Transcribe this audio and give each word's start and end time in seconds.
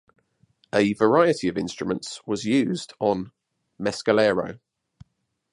A 0.73 0.93
variety 0.93 1.47
of 1.47 1.59
instruments 1.59 2.25
was 2.25 2.43
used 2.43 2.93
on 2.99 3.31
"Mescalero". 3.79 4.57